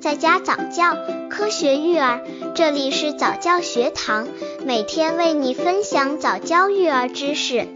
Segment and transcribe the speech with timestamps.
[0.00, 0.96] 在家早教，
[1.28, 2.22] 科学育儿，
[2.54, 4.28] 这里是早教学堂，
[4.64, 7.66] 每天为你分享早教育儿知识。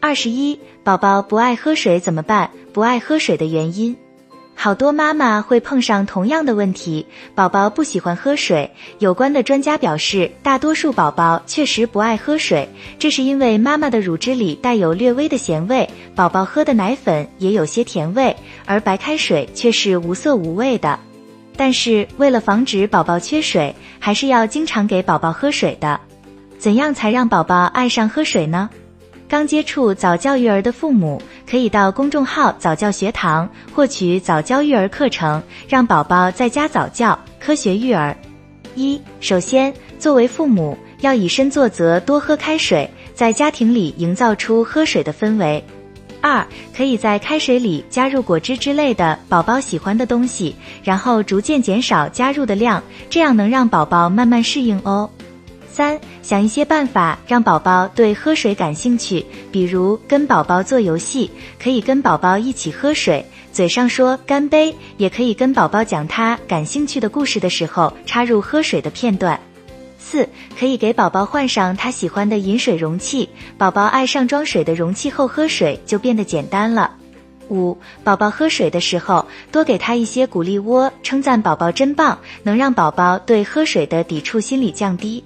[0.00, 2.50] 二十一，宝宝不爱喝水怎么办？
[2.72, 3.98] 不爱喝水的原因。
[4.54, 8.70] 好多妈妈会碰上同样的问题，宝宝不喜欢喝水。
[9.00, 20.96] 有关的专家表示，大多数宝宝确实不爱喝水，这是因为妈妈的乳汁里带有略微的咸味，宝宝喝的奶粉也有些甜味，而白开水却是无色无味的。
[21.56, 25.98] 但是为了防止宝宝缺水，还是要经常给宝宝喝水的。
[26.56, 28.70] 怎样才让宝宝爱上喝水呢？
[29.32, 31.18] 刚接触早教育儿的父母，
[31.50, 38.14] 可以到公众号早教学堂获取早教育儿课程，让宝宝在家早教，科学育儿。
[38.74, 45.64] 一，首先，作为父母要以身作则，多喝开水，在家庭里营造出喝水的氛围。
[46.20, 46.46] 二，
[46.76, 55.08] 可以在开水里加入果汁之类的宝宝喜欢的东西，然后逐渐减少加入的量，这样能让宝宝慢慢适应哦。
[55.72, 69.40] 三，想一些办法让宝宝对喝水感兴趣，比如跟宝宝做游戏，可以跟宝宝一起喝水，嘴上说干杯，也可以跟宝宝讲他感兴趣的故事的时候插入喝水的片段。
[69.98, 70.28] 四，
[70.60, 76.96] 可以给宝宝换上他喜欢的饮水容器，宝宝爱上装水的容器后喝水就变得简单了。
[77.48, 85.24] 五，宝宝喝水的时候多给他一些鼓励窝，称赞宝宝真棒，能让宝宝对喝水的抵触心理降低。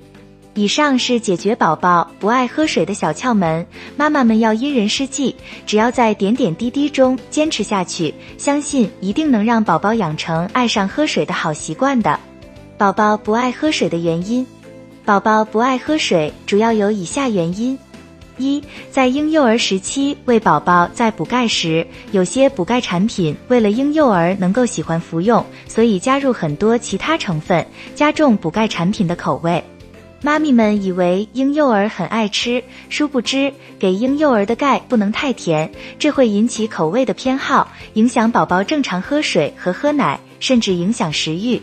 [0.57, 12.19] 以上是解决宝宝不爱喝水的小窍门，妈妈们要因人施计，只要在点点滴滴中坚持下去，相信一定能让宝宝养成爱上喝水的好习惯的。
[12.79, 14.47] 宝宝不爱喝水的原因，
[15.05, 17.79] 宝宝不爱喝水主要有以下原因：
[18.39, 29.63] 一，在婴幼儿时期为宝宝在补钙时，有些补钙产品为了婴幼儿能够喜欢服用，所以加入很多其他成分，加重补钙产品的口味。
[30.23, 41.61] 妈咪们以为婴幼儿很爱吃，殊不知给婴幼儿的钙不能太甜，这会引起口味的偏好，影响宝宝正常喝水和喝奶，甚至影响食欲。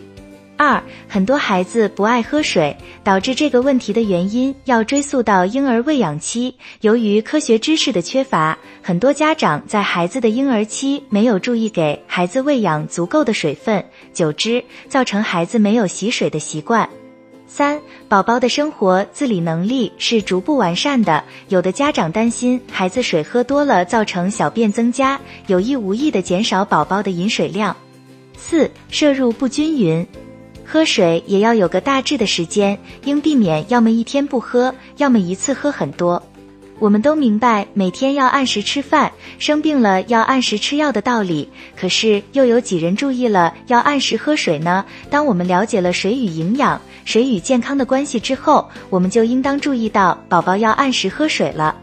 [0.55, 6.55] 二，很多孩子不爱喝水，导致这个问题的原因要追溯到婴儿喂养期。
[6.81, 13.83] 由于科学知识的缺乏，很多家长在孩子的婴儿期没有注意给孩子喂养足够的水分，
[14.13, 16.87] 久之造成孩子没有洗水的习惯。
[17.55, 21.23] 三、宝宝的生活自理能力是逐步完善的。
[21.49, 27.77] 有的家长担心孩子水喝多了造成小便增加，有意无意的减少宝宝的饮水量。
[28.35, 30.07] 四、摄入不均匀，
[30.65, 32.75] 喝水也要有个大致的时间，
[33.05, 36.23] 应避免要么一天不喝，要么一次喝很多。
[36.83, 41.47] 我们都明白每天要按时吃饭，生病了要按时吃药的道理。
[41.79, 44.83] 可是又有几人注意了要按时喝水呢？
[45.09, 51.73] 当我们了解了水与营养、水与健康的关系之后，我们就应当注意到宝宝要按时喝水了。